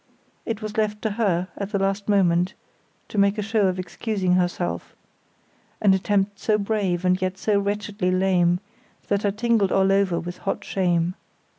[0.47, 2.55] It was left to her, at the last moment,
[3.07, 4.95] to make a show of excusing herself,
[5.79, 8.59] an attempt so brave and yet so wretchedly lame
[9.09, 11.13] that I tingled all over with hot shame.